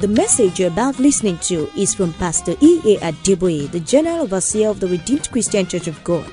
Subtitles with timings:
[0.00, 2.96] The message you're about listening to is from Pastor E.A.
[3.00, 6.24] Adeboye, the General Overseer of the Redeemed Christian Church of God.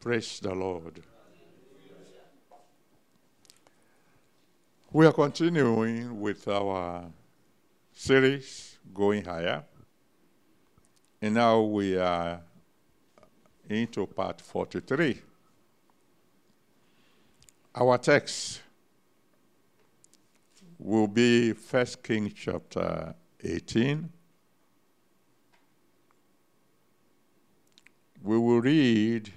[0.00, 1.00] Praise the Lord.
[4.90, 7.04] We are continuing with our
[7.92, 9.62] series, Going Higher.
[11.22, 12.40] And now we are
[13.68, 15.20] into part 43.
[17.74, 18.62] Our text
[20.78, 24.08] will be 1 Kings chapter 18.
[28.22, 29.30] We will read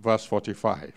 [0.00, 0.92] verse 45.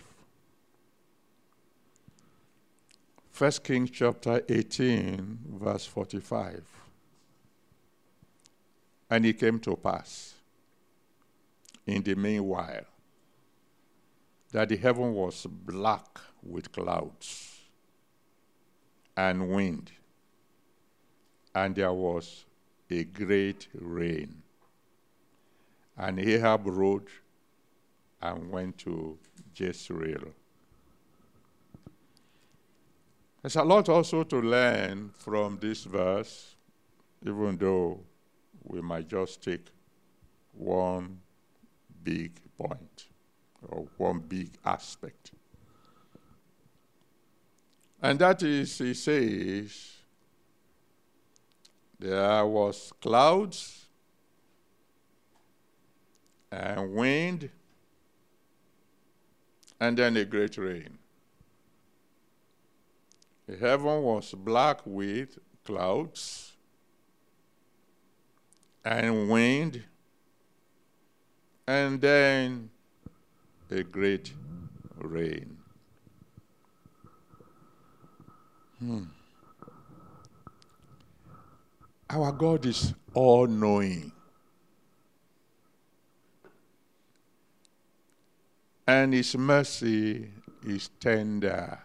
[3.36, 6.81] 1 Kings chapter 18, verse 45.
[9.12, 10.36] And it came to pass
[11.86, 12.86] in the meanwhile
[14.52, 17.60] that the heaven was black with clouds
[19.14, 19.92] and wind,
[21.54, 22.46] and there was
[22.88, 24.42] a great rain.
[25.98, 27.08] And Ahab rode
[28.22, 29.18] and went to
[29.54, 30.32] Jezreel.
[33.42, 36.56] There's a lot also to learn from this verse,
[37.22, 38.00] even though
[38.64, 39.66] we might just take
[40.52, 41.20] one
[42.02, 43.06] big point
[43.68, 45.32] or one big aspect.
[48.00, 49.92] And that is, he says,
[51.98, 53.86] there was clouds
[56.50, 57.48] and wind
[59.80, 60.98] and then a great rain.
[63.46, 66.51] The heaven was black with clouds
[68.84, 69.82] and wind,
[71.66, 72.70] and then
[73.70, 74.32] a great
[74.98, 75.56] rain.
[78.78, 79.04] Hmm.
[82.10, 84.12] Our God is all knowing.
[88.86, 90.28] And his mercy
[90.66, 91.78] is tender.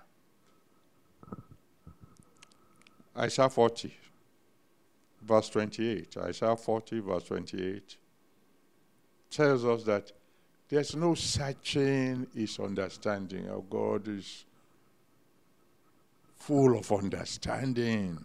[3.16, 3.94] Isaiah 40,
[5.28, 6.18] verse 28.
[6.18, 7.98] Isaiah 40, verse 28
[9.30, 10.12] tells us that
[10.70, 13.50] there's no searching his understanding.
[13.50, 14.46] Our God is
[16.36, 18.24] full of understanding.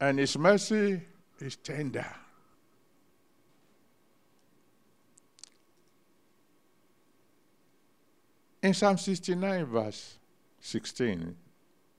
[0.00, 1.02] And his mercy
[1.40, 2.06] is tender.
[8.62, 10.18] In Psalm 69, verse
[10.60, 11.36] 16,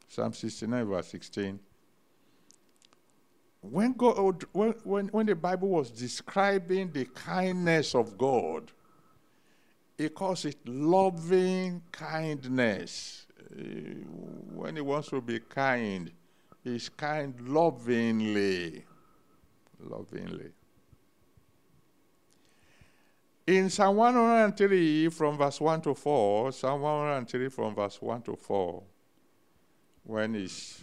[0.09, 1.59] Psalm 69, verse 16,
[3.61, 8.71] when, God, when, when, when the Bible was describing the kindness of God,
[9.97, 13.27] it calls it loving kindness.
[13.51, 13.63] Uh,
[14.55, 16.11] when he wants to be kind,
[16.63, 18.85] he's kind lovingly.
[19.79, 20.49] Lovingly.
[23.45, 28.83] In Psalm 103, from verse 1 to 4, Psalm 103, from verse 1 to 4,
[30.03, 30.81] when he's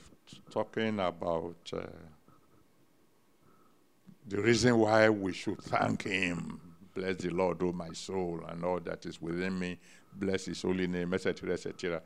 [0.50, 1.80] talking about uh,
[4.28, 6.60] the reason why we should thank him,
[6.94, 9.78] bless the Lord, O my soul, and all that is within me,
[10.14, 12.02] bless his holy name, etc., etc.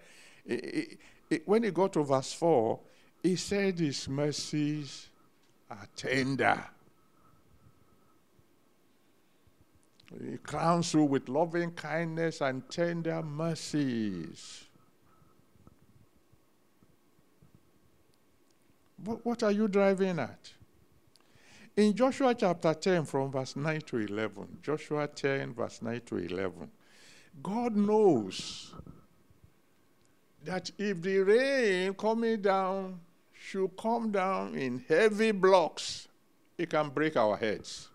[1.44, 2.80] When he got to verse 4,
[3.22, 5.08] he said his mercies
[5.70, 6.62] are tender.
[10.28, 14.64] He crowns you with loving kindness and tender mercies.
[19.04, 20.52] What, what are you driving at?
[21.76, 26.70] In Joshua chapter 10, from verse 9 to 11, Joshua 10, verse 9 to 11,
[27.42, 28.74] God knows
[30.44, 33.00] that if the rain coming down
[33.32, 36.08] should come down in heavy blocks,
[36.58, 37.90] it can break our heads.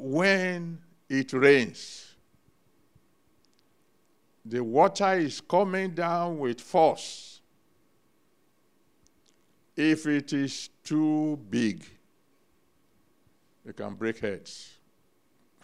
[0.00, 0.78] when
[1.08, 2.09] it rains,
[4.44, 7.40] the water is coming down with force.
[9.76, 11.84] If it is too big,
[13.64, 14.74] it can break heads.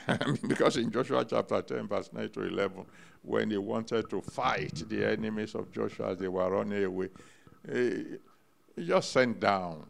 [0.49, 2.85] because in Joshua chapter 10, verse 9 to 11,
[3.23, 7.09] when they wanted to fight the enemies of Joshua as they were running away,
[7.69, 8.19] he
[8.79, 9.85] just sent down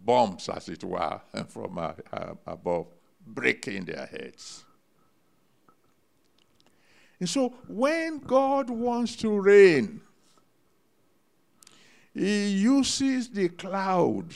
[0.00, 1.78] bombs, as it were, from
[2.46, 2.86] above
[3.26, 4.64] breaking their heads.
[7.20, 10.00] And so when God wants to rain,
[12.14, 14.32] he uses the cloud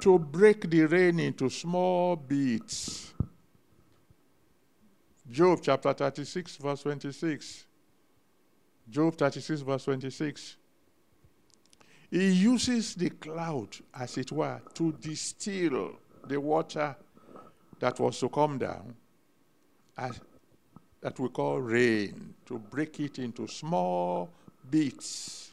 [0.00, 3.14] to break the rain into small bits.
[5.30, 7.66] Job chapter 36, verse 26.
[8.90, 10.56] Job 36, verse 26.
[12.10, 15.92] He uses the cloud, as it were, to distill
[16.26, 16.94] the water
[17.78, 18.94] that was to come down,
[19.96, 20.20] as,
[21.02, 24.30] that we call rain, to break it into small
[24.70, 25.50] bits.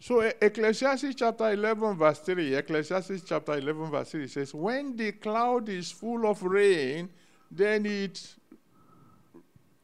[0.00, 5.68] So Ecclesiastes chapter 11 verse 3, Ecclesiastes chapter 11 verse 3 says, when the cloud
[5.68, 7.08] is full of rain,
[7.48, 8.34] then it,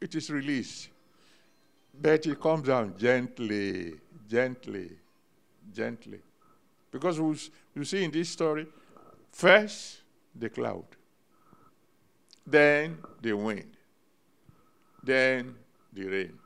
[0.01, 0.89] it is released.
[2.01, 3.95] But it comes down gently,
[4.29, 4.91] gently,
[5.73, 6.19] gently.
[6.91, 7.37] Because we,
[7.77, 8.67] you see in this story,
[9.31, 9.99] first
[10.35, 10.85] the cloud,
[12.51, 13.77] then the wind,
[15.03, 15.55] then
[15.93, 16.39] the rain.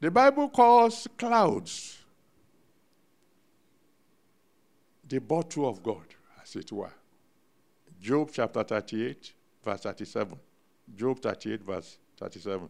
[0.00, 1.98] The Bible calls clouds
[5.08, 6.06] the bottle of God,
[6.42, 6.92] as it were.
[8.00, 9.32] Job chapter 38,
[9.64, 10.38] verse 37.
[10.94, 12.68] Job 38, verse 37.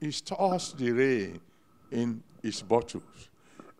[0.00, 1.40] He stores the rain
[1.90, 3.30] in his bottles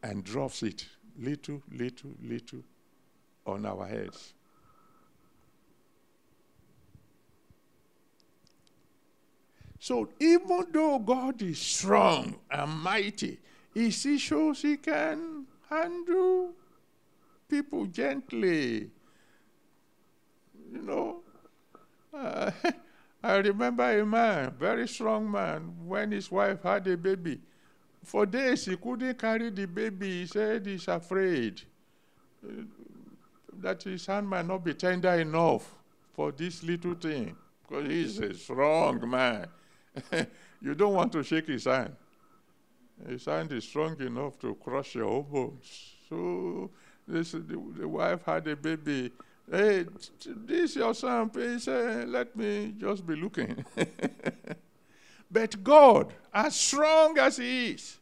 [0.03, 0.87] and drops it
[1.19, 2.63] little, little, little
[3.49, 4.35] on our heads.
[9.81, 13.39] So even though God is strong and mighty,
[13.73, 16.53] he still shows he can handle
[17.49, 18.91] people gently.
[20.73, 21.21] You know,
[22.13, 22.51] uh,
[23.23, 27.41] I remember a man, very strong man, when his wife had a baby.
[28.05, 30.21] For days he couldn't carry the baby.
[30.21, 31.63] He said he's afraid
[33.61, 35.75] that his hand might not be tender enough
[36.13, 39.47] for this little thing because he's a strong man.
[40.63, 41.95] you don't want to shake his hand.
[43.07, 45.95] His hand is strong enough to crush your bones.
[46.09, 46.71] So
[47.07, 49.13] this, the, the wife had a baby.
[49.51, 49.87] Hey,
[50.27, 51.31] this your son.
[51.31, 53.65] please said, let me just be looking.
[55.31, 57.99] but God, as strong as he is,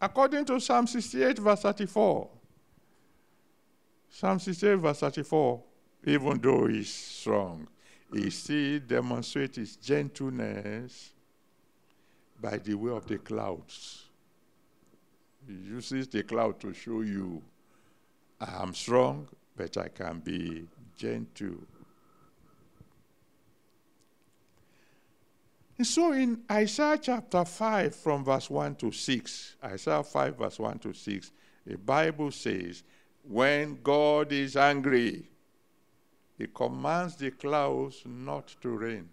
[0.00, 2.28] according to Psalm 68, verse 34,
[4.14, 5.62] Psalm 68, verse 34,
[6.04, 7.66] even though he's strong,
[8.12, 11.12] he still demonstrates his gentleness
[12.38, 14.04] by the way of the clouds.
[15.46, 17.42] He uses the cloud to show you
[18.38, 21.56] I am strong, but I can be gentle.
[25.78, 30.78] And so in Isaiah chapter 5, from verse 1 to 6, Isaiah 5, verse 1
[30.80, 31.32] to 6,
[31.66, 32.82] the Bible says,
[33.22, 35.28] When God is angry,
[36.36, 39.08] he commands the clouds not to rain.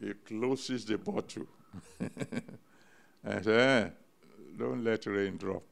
[0.00, 1.46] He closes the bottle
[2.00, 3.90] and says, eh,
[4.58, 5.62] Don't let rain drop.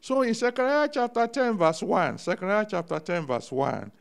[0.00, 3.92] So in Zechariah chapter 10, verse 1, Zechariah chapter 10, verse 1,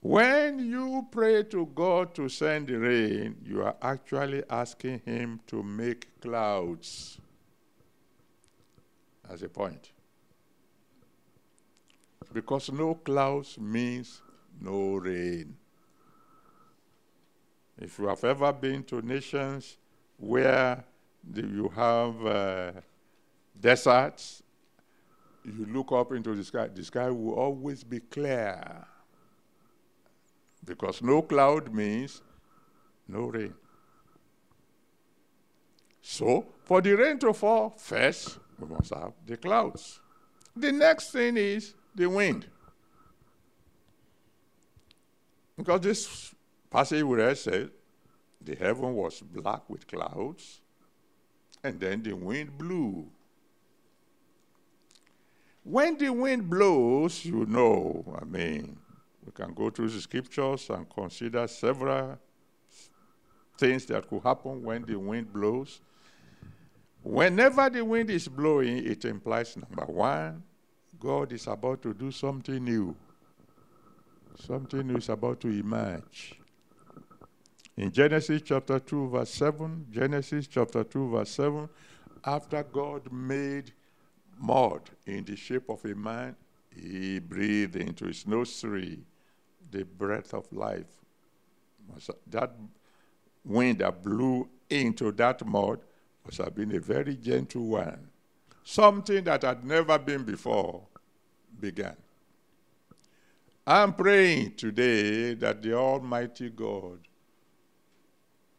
[0.00, 6.20] when you pray to God to send rain, you are actually asking Him to make
[6.20, 7.18] clouds.
[9.28, 9.92] As a point.
[12.32, 14.22] Because no clouds means
[14.60, 15.56] no rain.
[17.78, 19.76] If you have ever been to nations
[20.16, 20.84] where
[21.34, 22.72] you have uh,
[23.58, 24.42] deserts,
[25.44, 28.86] you look up into the sky, the sky will always be clear.
[30.64, 32.22] Because no cloud means
[33.08, 33.54] no rain.
[36.02, 40.00] So, for the rain to fall, first we must have the clouds.
[40.56, 42.46] The next thing is the wind.
[45.56, 46.34] Because this
[46.70, 47.70] passage we read said
[48.40, 50.60] the heaven was black with clouds,
[51.62, 53.06] and then the wind blew.
[55.62, 58.78] When the wind blows, you know, I mean,
[59.24, 62.18] we can go through the scriptures and consider several
[63.58, 65.80] things that could happen when the wind blows.
[67.02, 70.42] Whenever the wind is blowing, it implies number one,
[70.98, 72.94] God is about to do something new.
[74.38, 76.34] Something new is about to emerge.
[77.76, 81.68] In Genesis chapter 2, verse 7, Genesis chapter 2, verse 7,
[82.24, 83.72] after God made
[84.38, 86.36] mud in the shape of a man,
[86.74, 88.96] he breathed into his nostril
[89.70, 90.86] the breath of life.
[92.28, 92.52] That
[93.44, 95.80] wind that blew into that mud
[96.24, 98.10] must have been a very gentle one
[98.70, 100.82] something that had never been before
[101.58, 101.96] began.
[103.66, 106.98] I'm praying today that the Almighty God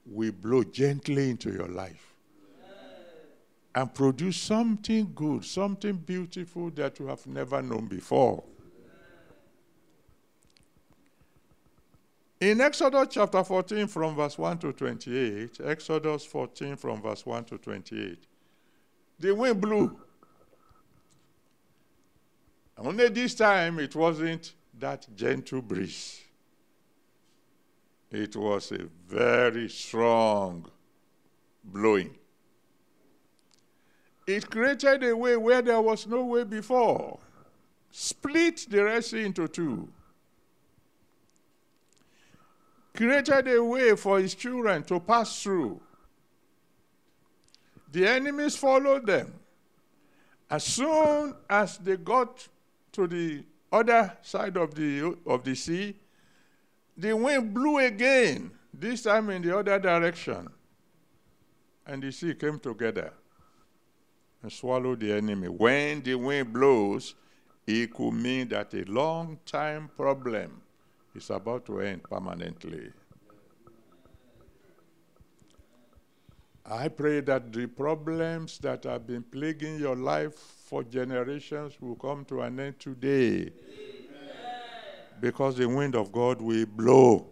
[0.05, 2.13] will blow gently into your life
[3.73, 8.43] and produce something good, something beautiful that you have never known before.
[12.41, 17.59] In Exodus chapter 14, from verse 1 to 28, Exodus 14, from verse 1 to
[17.59, 18.17] 28,
[19.19, 19.95] the wind blew.
[22.79, 26.19] Only this time it wasn't that gentle breeze.
[28.09, 30.65] It was a very strong
[31.63, 32.17] blowing.
[34.25, 37.19] It created a way where there was no way before,
[37.91, 39.87] split the Red Sea into two,
[42.95, 45.81] created a way for his children to pass through.
[47.91, 49.33] The enemies followed them.
[50.49, 52.47] As soon as they got
[52.93, 55.95] to the other side of the, of the sea,
[56.97, 60.47] the wind blew again, this time in the other direction.
[61.85, 63.13] And the sea came together
[64.41, 65.47] and swallowed the enemy.
[65.47, 67.15] When the wind blows,
[67.65, 70.60] it could mean that a long time problem
[71.15, 72.91] is about to end permanently.
[76.65, 82.23] I pray that the problems that have been plaguing your life for generations will come
[82.25, 83.41] to an end today.
[83.41, 83.51] Amen.
[85.19, 87.27] Because the wind of God will blow.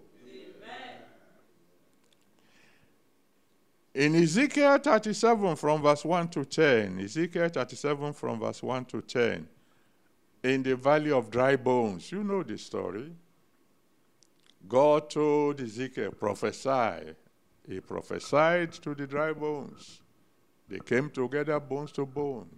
[3.96, 4.16] Amen.
[4.16, 9.48] In Ezekiel 37, from verse 1 to 10, Ezekiel 37, from verse 1 to 10,
[10.44, 13.12] in the valley of dry bones, you know the story.
[14.68, 17.16] God told Ezekiel, prophesy
[17.70, 20.02] he prophesied to the dry bones.
[20.68, 22.50] They came together, bones to bone.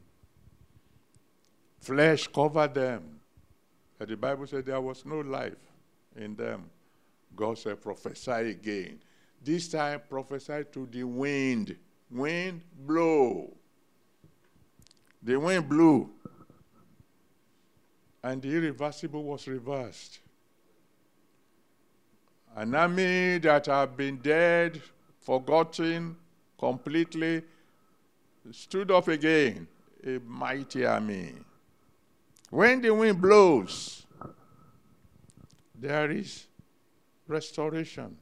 [1.80, 3.20] Flesh covered them.
[4.00, 5.60] And the Bible said there was no life
[6.16, 6.70] in them.
[7.36, 9.02] God said, prophesy again.
[9.44, 11.76] This time, prophesy to the wind.
[12.10, 13.54] Wind, blow.
[15.22, 16.10] The wind blew.
[18.24, 20.20] And the irreversible was reversed.
[22.56, 24.82] An army that had been dead
[25.22, 26.18] forgotten
[26.58, 27.44] completely,
[28.52, 29.68] stood up again,
[30.06, 31.34] a mighty army.
[32.50, 34.06] When the wind blows,
[35.74, 36.48] there is
[37.28, 38.18] restoration.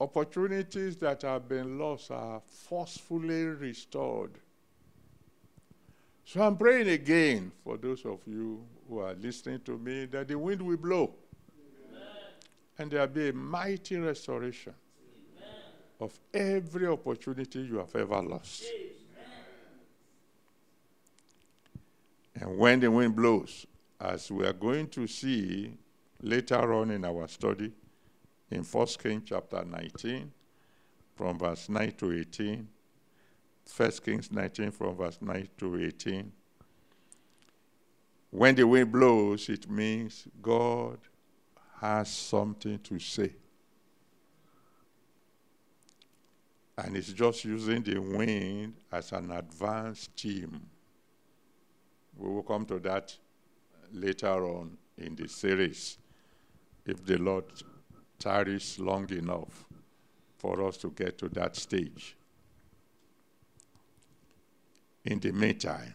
[0.00, 4.30] Opportunities that have been lost are forcefully restored.
[6.24, 10.38] So I'm praying again for those of you who are listening to me that the
[10.38, 11.14] wind will blow.
[12.80, 14.72] And there will be a mighty restoration
[16.00, 18.64] of every opportunity you have ever lost.
[22.34, 23.66] And when the wind blows,
[24.00, 25.76] as we are going to see
[26.22, 27.70] later on in our study
[28.50, 30.32] in 1 Kings chapter 19,
[31.16, 32.66] from verse 9 to 18,
[33.76, 36.32] 1 Kings 19 from verse 9 to 18.
[38.30, 40.98] When the wind blows, it means God
[41.80, 43.32] has something to say.
[46.84, 50.60] and it's just using the wind as an advanced team.
[52.16, 53.16] We will come to that
[53.92, 55.98] later on in the series
[56.86, 57.44] if the Lord
[58.18, 59.66] tarries long enough
[60.38, 62.16] for us to get to that stage.
[65.04, 65.94] In the meantime,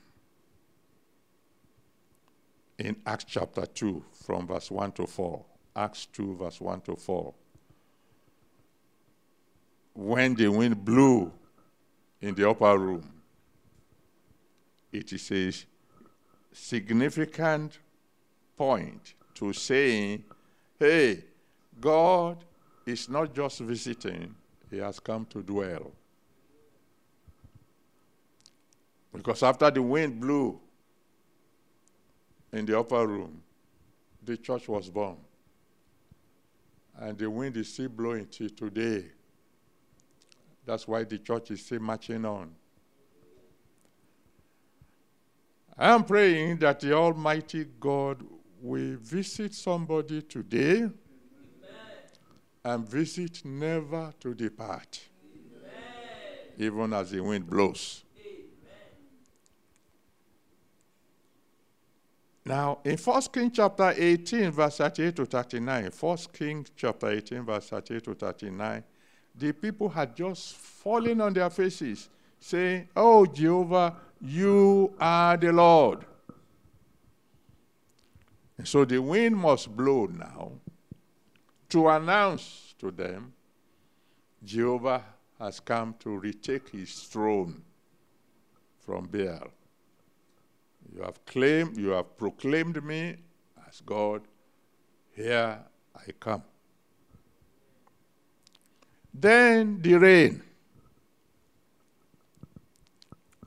[2.77, 7.33] in Acts chapter 2, from verse 1 to 4, Acts 2, verse 1 to 4,
[9.93, 11.31] when the wind blew
[12.21, 13.09] in the upper room,
[14.91, 15.51] it is a
[16.55, 17.79] significant
[18.55, 20.23] point to saying,
[20.79, 21.23] hey,
[21.79, 22.43] God
[22.85, 24.33] is not just visiting,
[24.69, 25.91] He has come to dwell.
[29.13, 30.59] Because after the wind blew
[32.51, 33.41] in the upper room,
[34.23, 35.17] the church was born.
[36.97, 39.05] And the wind is still blowing till today.
[40.65, 42.55] That's why the church is still marching on.
[45.77, 48.23] I am praying that the Almighty God
[48.61, 50.93] will visit somebody today Amen.
[52.63, 55.01] and visit never to depart,
[55.35, 55.73] Amen.
[56.57, 58.04] even as the wind blows.
[62.45, 67.69] Now, in 1 Kings chapter 18, verse 38 to 39, 1 Kings chapter 18, verse
[67.69, 68.83] 38 to 39,
[69.35, 72.07] the people had just fallen on their faces,
[72.39, 76.05] saying, Oh, Jehovah, You are the Lord.
[78.57, 80.51] And so the wind must blow now
[81.69, 83.33] to announce to them
[84.43, 85.03] Jehovah
[85.39, 87.63] has come to retake his throne
[88.85, 89.49] from Baal.
[90.95, 93.17] You have claimed, you have proclaimed me
[93.67, 94.21] as God.
[95.13, 95.59] Here
[95.93, 96.43] I come.
[99.13, 100.41] Then the rain.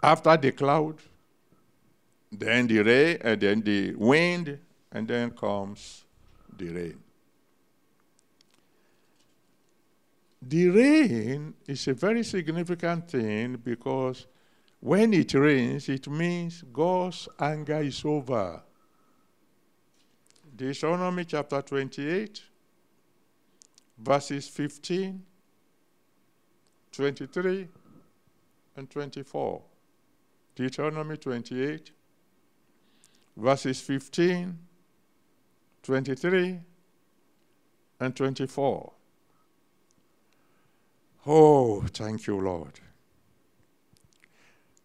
[0.03, 0.97] After the cloud,
[2.31, 4.59] then the rain, and then the wind,
[4.93, 6.05] and then comes
[6.57, 6.99] the rain.
[10.43, 14.27] The rain is a very significant thing because
[14.81, 18.63] when it rains, it means God's anger is over.
[20.55, 22.43] Deuteronomy chapter 28,
[23.99, 25.23] verses 15,
[26.93, 27.69] 23,
[28.77, 29.63] and 24.
[30.55, 31.93] Deuteronomy 28,
[33.37, 34.59] verses 15,
[35.83, 36.61] 23,
[38.01, 38.93] and 24.
[41.27, 42.81] Oh, thank you, Lord.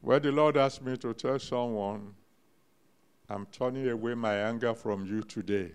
[0.04, 2.14] Where the Lord asked me to tell someone,
[3.30, 5.72] I'm turning away my anger from you today.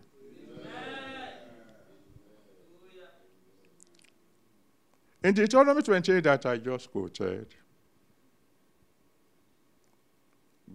[5.25, 7.47] In Deuteronomy 28 that I just quoted,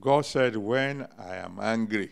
[0.01, 2.09] God said, When I am angry,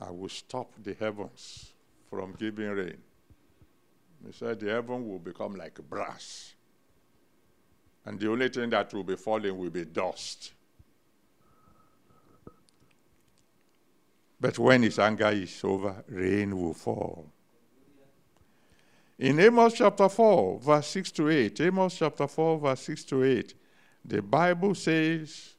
[0.00, 1.74] I will stop the heavens
[2.08, 2.98] from giving rain.
[4.24, 6.54] He said, The heaven will become like brass.
[8.06, 10.52] And the only thing that will be falling will be dust.
[14.40, 17.30] But when his anger is over, rain will fall.
[19.18, 23.54] In Amos chapter 4, verse 6 to 8, Amos chapter 4, verse 6 to 8,
[24.02, 25.54] the Bible says,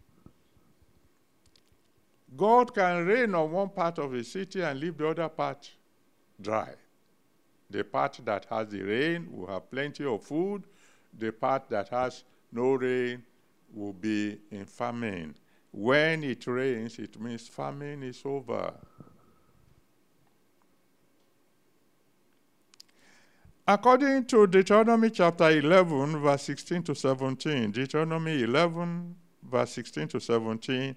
[2.35, 5.69] God can rain on one part of a city and leave the other part
[6.41, 6.69] dry.
[7.69, 10.63] The part that has the rain will have plenty of food.
[11.17, 13.23] The part that has no rain
[13.73, 15.35] will be in famine.
[15.71, 18.73] When it rains, it means famine is over.
[23.67, 30.95] According to Deuteronomy chapter 11, verse 16 to 17, Deuteronomy 11, verse 16 to 17,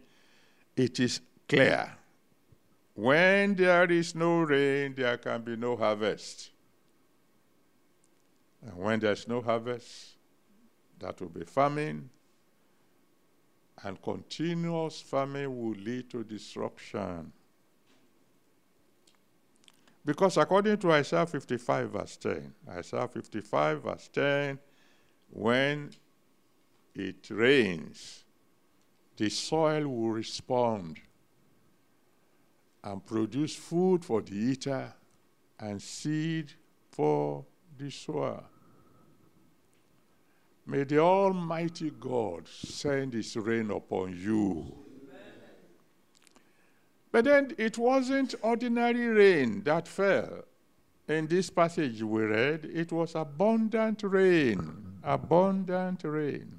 [0.77, 1.93] it is clear.
[2.95, 6.51] When there is no rain, there can be no harvest.
[8.62, 10.13] And when there's no harvest,
[11.05, 12.09] that will be famine.
[13.83, 17.31] And continuous famine will lead to disruption.
[20.03, 24.59] Because according to Isaiah 55, verse 10, Isaiah 55, verse 10,
[25.31, 25.90] when
[26.95, 28.25] it rains,
[29.17, 30.99] the soil will respond
[32.83, 34.93] and produce food for the eater
[35.59, 36.53] and seed
[36.90, 37.45] for
[37.77, 38.45] the sower.
[40.66, 44.85] May the Almighty God send His rain upon you
[47.14, 50.42] but then it wasn't ordinary rain that fell.
[51.07, 54.98] In this passage we read, it was abundant rain.
[55.00, 56.59] Abundant rain.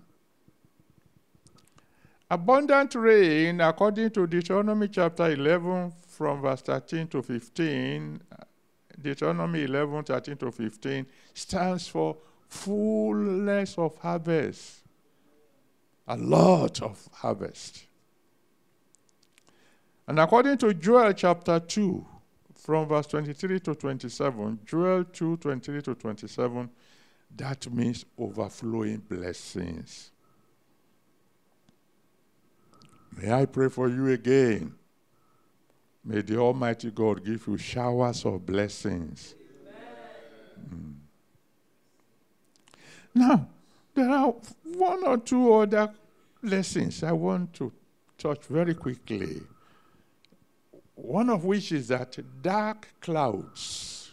[2.31, 8.21] Abundant rain, according to Deuteronomy chapter 11, from verse 13 to 15,
[9.01, 12.15] Deuteronomy 11, 13 to 15, stands for
[12.47, 14.81] fullness of harvest.
[16.08, 17.86] A lot of harvest.
[20.08, 22.05] And according to Joel chapter 2,
[22.55, 26.69] from verse 23 to 27, Joel 2 23 to 27,
[27.36, 30.12] that means overflowing blessings.
[33.17, 34.73] May I pray for you again.
[36.03, 39.36] May the Almighty God give you showers of blessings.
[40.69, 41.04] Mm.
[43.15, 43.47] Now,
[43.93, 44.34] there are
[44.75, 45.89] one or two other
[46.43, 47.71] lessons I want to
[48.17, 49.41] touch very quickly.
[50.95, 54.12] One of which is that dark clouds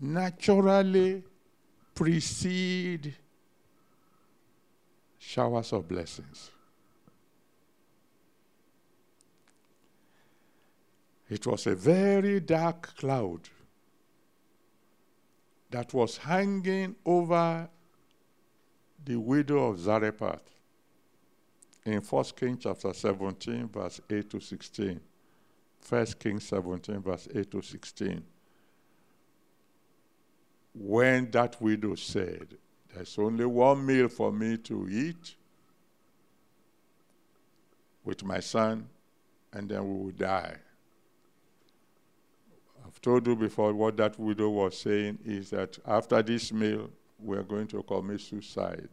[0.00, 1.24] naturally
[1.94, 3.14] precede
[5.18, 6.50] showers of blessings.
[11.28, 13.48] It was a very dark cloud
[15.72, 17.68] that was hanging over
[19.04, 20.42] the widow of Zarephath
[21.84, 25.00] in 1 Kings chapter 17, verse 8 to 16.
[25.88, 28.22] 1 Kings 17, verse 8 to 16.
[30.74, 32.56] When that widow said,
[32.94, 35.34] There's only one meal for me to eat
[38.04, 38.88] with my son,
[39.52, 40.56] and then we will die.
[42.92, 47.42] I've told you before what that widow was saying is that after this meal, we're
[47.42, 48.90] going to commit suicide.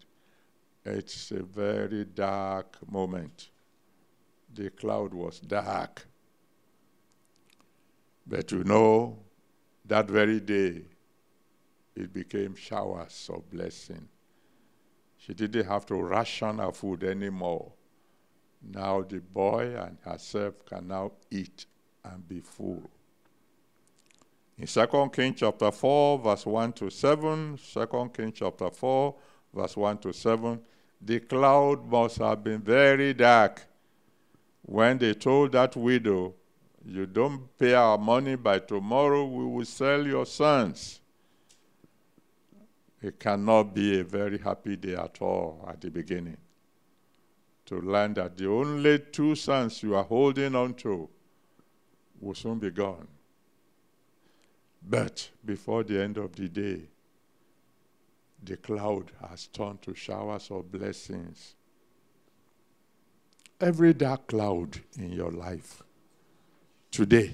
[0.86, 3.50] It's a very dark moment.
[4.54, 6.08] The cloud was dark.
[8.26, 9.18] But you know,
[9.86, 10.84] that very day,
[11.94, 14.08] it became showers of blessing.
[15.18, 17.74] She didn't have to ration her food anymore.
[18.62, 21.66] Now the boy and herself can now eat
[22.06, 22.90] and be full.
[24.60, 29.16] In 2 Kings chapter 4, verse 1 to 7, 2 Kings chapter 4,
[29.54, 30.60] verse 1 to 7,
[31.02, 33.66] the cloud must have been very dark
[34.64, 36.34] when they told that widow,
[36.86, 41.00] You don't pay our money by tomorrow, we will sell your sons.
[43.02, 46.38] It cannot be a very happy day at all at the beginning
[47.68, 51.08] to learn that the only two sons you are holding on to
[52.20, 53.08] will soon be gone.
[54.82, 56.82] But before the end of the day,
[58.42, 61.56] the cloud has turned to showers of blessings.
[63.60, 65.84] Every dark cloud in your life
[66.92, 67.34] today,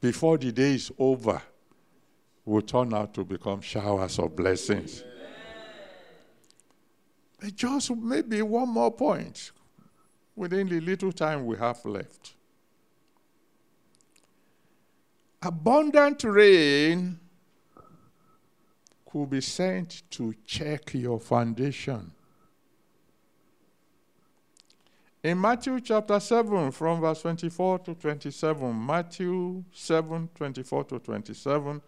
[0.00, 1.42] before the day is over,
[2.44, 5.02] will turn out to become showers of blessings.
[7.54, 9.50] Just maybe one more point
[10.36, 12.34] within the little time we have left.
[15.46, 17.20] Abundant rain
[19.04, 22.12] could be sent to check your foundation.
[25.22, 31.82] In Matthew chapter 7, from verse 24 to 27, Matthew 7, 24 to 27,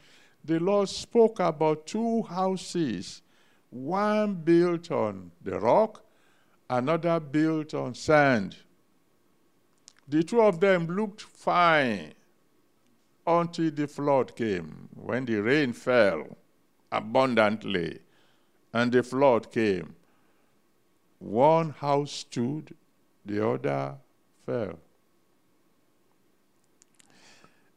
[0.45, 3.23] the Lord spoke about two houses,
[3.71, 6.05] one built on the rock,
[6.69, 8.55] another built on sand.
[10.07, 12.13] The two of them looked fine
[13.27, 16.37] until the flood came, when the rain fell
[16.93, 17.99] abundantly
[18.73, 19.95] and the flood came.
[21.19, 22.75] One house stood,
[23.25, 23.95] the other
[24.45, 24.79] fell.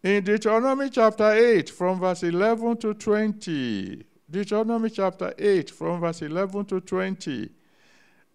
[0.03, 6.65] In Deuteronomy chapter 8, from verse 11 to 20, Deuteronomy chapter 8, from verse 11
[6.65, 7.49] to 20,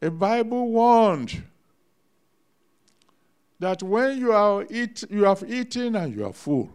[0.03, 1.42] a Bible warned
[3.59, 6.70] that when you, are eat, you have eaten and you are full,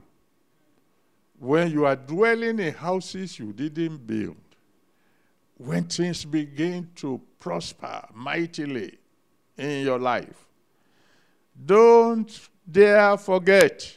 [1.40, 4.36] when you are dwelling in houses you didn't build,
[5.58, 8.98] when things begin to prosper mightily
[9.58, 10.46] in your life,
[11.66, 13.96] don't dare forget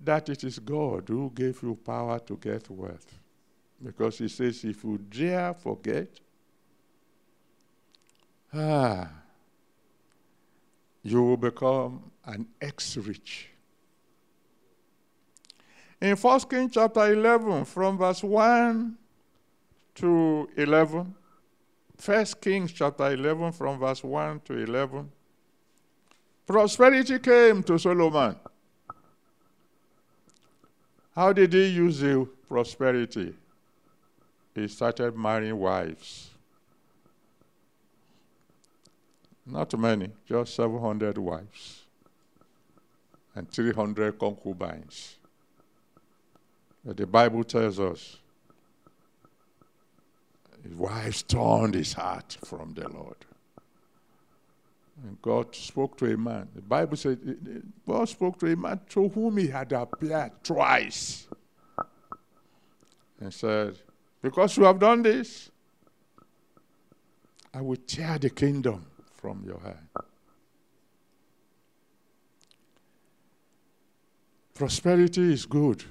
[0.00, 3.14] that it is God who gave you power to get wealth.
[3.82, 6.08] Because he says, if you dare forget,
[8.52, 9.08] ah,
[11.02, 13.47] you will become an ex rich
[16.00, 18.96] in 1 Kings chapter 11, from verse 1
[19.96, 21.14] to 11,
[22.04, 25.10] 1 Kings chapter 11, from verse 1 to 11,
[26.46, 28.36] prosperity came to Solomon.
[31.14, 33.34] How did he use the prosperity?
[34.54, 36.30] He started marrying wives.
[39.44, 41.82] Not many, just 700 wives
[43.34, 45.17] and 300 concubines.
[46.88, 48.16] But the Bible tells us
[50.62, 53.26] his wife turned his heart from the Lord.
[55.02, 56.48] And God spoke to a man.
[56.54, 61.26] The Bible said God spoke to a man to whom he had appeared twice.
[63.20, 63.76] And said,
[64.22, 65.50] Because you have done this,
[67.52, 69.88] I will tear the kingdom from your hand.
[74.54, 75.84] Prosperity is good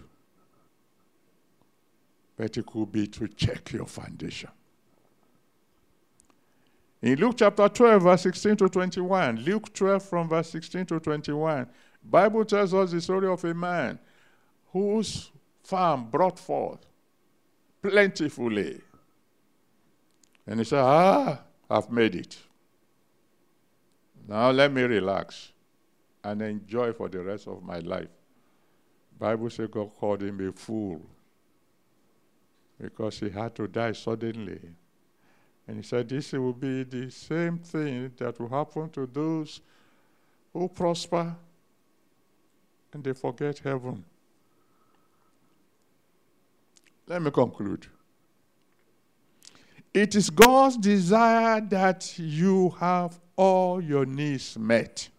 [2.38, 4.50] but it could be to check your foundation.
[7.02, 11.68] In Luke chapter 12, verse 16 to 21, Luke 12 from verse 16 to 21,
[12.04, 14.00] Bible tells us the story of a man
[14.72, 15.32] whose
[15.64, 16.86] farm brought forth
[17.82, 18.82] plentifully.
[20.46, 22.38] And he said, Ah, I've made it.
[24.28, 25.52] Now let me relax
[26.24, 28.10] and enjoy for the rest of my life.
[29.18, 31.02] Bible says God called him a fool
[32.80, 34.60] because he had to die suddenly.
[35.68, 39.62] And he said, This will be the same thing that will happen to those
[40.54, 41.36] who prosper
[42.94, 44.04] and they forget heaven.
[47.08, 47.88] Let me conclude.
[49.94, 55.10] It is God's desire that you have all your needs met.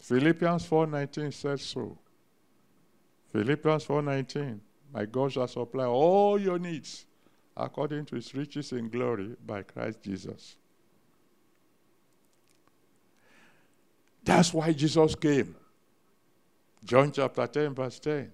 [0.00, 1.98] Philippians 4:19 says so.
[3.32, 4.60] Philippians 4:19,
[4.94, 7.04] my God shall supply all your needs
[7.56, 10.56] according to his riches in glory by Christ Jesus.
[14.22, 15.56] That's why Jesus came.
[16.84, 18.32] John chapter 10, verse 10.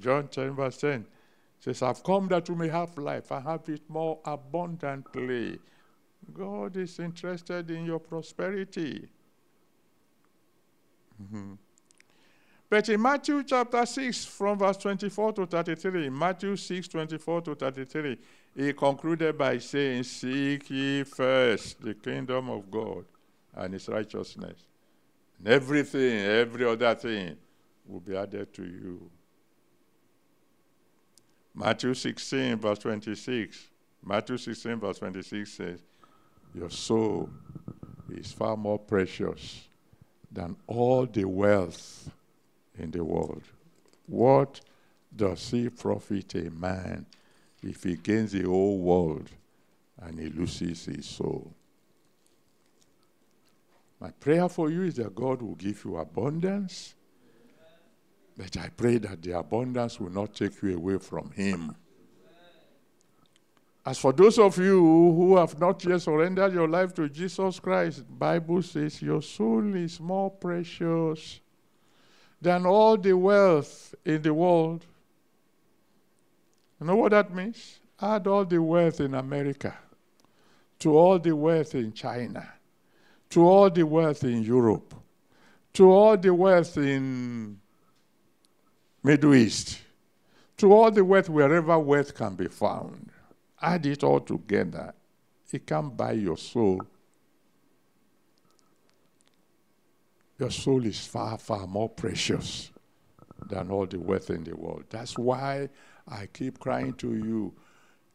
[0.00, 1.06] John 10, verse 10
[1.60, 5.60] says, I've come that you may have life and have it more abundantly.
[6.32, 9.08] God is interested in your prosperity.
[11.22, 11.52] Mm-hmm.
[12.68, 18.18] But in Matthew chapter 6, from verse 24 to 33, Matthew 6, 24 to 33,
[18.56, 23.04] he concluded by saying, Seek ye first the kingdom of God
[23.54, 24.66] and his righteousness.
[25.38, 27.36] And everything, every other thing
[27.86, 29.10] will be added to you.
[31.54, 33.68] Matthew 16, verse 26.
[34.04, 35.80] Matthew 16, verse 26 says,
[36.54, 37.30] Your soul
[38.10, 39.68] is far more precious
[40.32, 42.10] than all the wealth
[42.78, 43.42] in the world.
[44.06, 44.60] What
[45.14, 47.06] does he profit a man
[47.62, 49.30] if he gains the whole world
[50.00, 51.54] and he loses his soul?
[54.00, 56.94] My prayer for you is that God will give you abundance,
[58.36, 61.74] but I pray that the abundance will not take you away from Him.
[63.86, 68.04] As for those of you who have not yet surrendered your life to Jesus Christ,
[68.18, 71.40] Bible says your soul is more precious
[72.44, 74.84] than all the wealth in the world.
[76.78, 77.80] You know what that means?
[78.00, 79.74] Add all the wealth in America
[80.80, 82.46] to all the wealth in China,
[83.30, 84.94] to all the wealth in Europe,
[85.72, 87.58] to all the wealth in
[89.02, 89.80] Middle East,
[90.58, 93.10] to all the wealth wherever wealth can be found.
[93.62, 94.92] Add it all together.
[95.50, 96.82] It can't buy your soul.
[100.38, 102.70] Your soul is far, far more precious
[103.48, 104.84] than all the wealth in the world.
[104.90, 105.68] That's why
[106.08, 107.54] I keep crying to you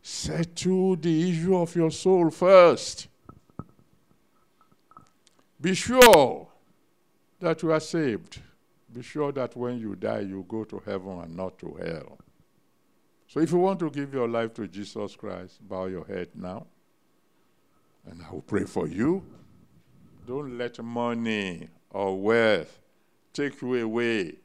[0.01, 3.07] settle the issue of your soul first.
[5.61, 6.47] Be sure
[7.39, 8.41] that you are saved.
[8.91, 12.17] Be sure that when you die, you go to heaven and not to hell.
[13.27, 16.65] So if you want to give your life to Jesus Christ, bow your head now.
[18.09, 19.23] And I will pray for you.
[20.25, 22.79] Don't let money or wealth
[23.33, 24.35] take you away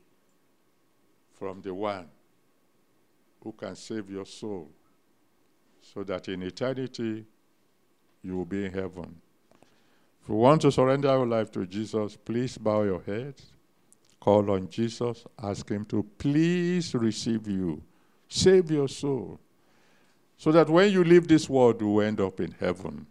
[1.39, 2.09] from the one
[3.43, 4.71] who can save your soul
[5.81, 7.25] so that in eternity
[8.23, 9.21] you will be in heaven.
[10.23, 13.35] If you want to surrender your life to Jesus, please bow your head,
[14.21, 17.83] call on Jesus, ask Him to please receive you
[18.35, 19.39] save your soul.
[20.37, 23.07] So that when you leave this world, you end up in heaven.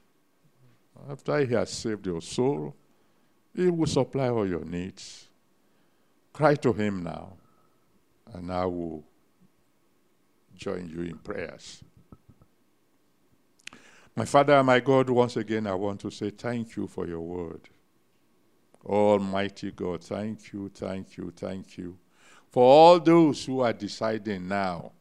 [1.09, 2.75] After He has saved your soul,
[3.55, 5.27] He will supply all your needs.
[6.31, 7.33] Cry to Him now,
[8.33, 9.03] and I will
[10.55, 11.83] join you in prayers.
[14.15, 17.61] My Father my God, once again, I want to say thank you for your word.
[18.85, 21.97] Almighty God, thank you, thank you, thank you
[22.53, 24.91] for all those who are deciding now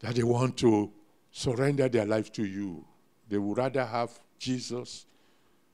[0.00, 0.92] that they want to
[1.30, 2.84] surrender their life to you.
[3.26, 5.06] They would rather have Jesus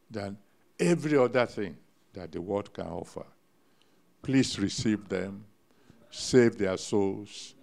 [0.08, 0.38] than
[0.78, 1.76] every other thing
[2.12, 3.24] that the world can offer.
[4.22, 5.44] Please receive them,
[6.10, 7.54] save their souls.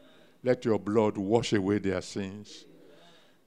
[0.43, 2.65] Let your blood wash away their sins.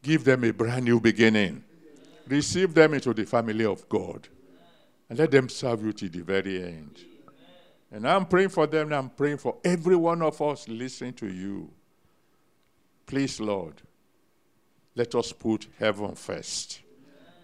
[0.02, 1.64] Give them a brand new beginning.
[2.26, 4.28] Receive them into the family of God.
[5.08, 6.98] And let them serve you to the very end.
[7.90, 11.26] And I'm praying for them, and I'm praying for every one of us listening to
[11.26, 11.70] you.
[13.06, 13.82] Please, Lord,
[14.96, 16.80] let us put heaven first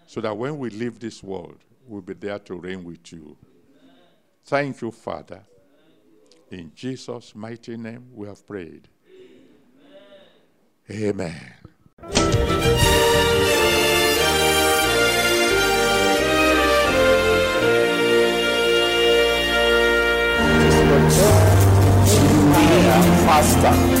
[0.07, 3.37] so that when we leave this world, we'll be there to reign with you.
[4.45, 5.41] Thank you, Father.
[6.49, 8.87] In Jesus' mighty name, we have prayed.
[10.89, 11.53] Amen.
[23.25, 24.00] Faster.